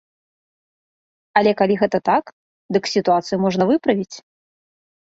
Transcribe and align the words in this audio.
Але 1.41 1.51
калі 1.61 1.75
гэта 1.83 1.97
так, 2.11 2.35
дык 2.79 2.83
сітуацыю 2.95 3.37
можна 3.47 3.63
выправіць. 3.75 4.13